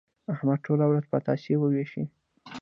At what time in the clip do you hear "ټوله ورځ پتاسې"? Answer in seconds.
0.65-1.53